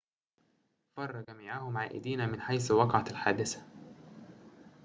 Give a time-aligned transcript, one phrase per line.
[0.97, 3.63] فرّ جميعهم عائدين من حيث وقعت الحادثة